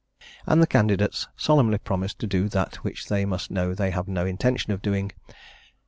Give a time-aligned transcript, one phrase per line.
[0.47, 4.25] And the candidates solemnly promise to do that which they must know they have no
[4.25, 5.11] intention of doing.